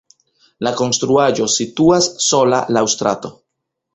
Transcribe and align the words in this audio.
La 0.67 0.71
konstruaĵo 0.79 1.45
situas 1.57 2.09
sola 2.31 2.63
laŭ 2.79 2.85
strato. 2.97 3.35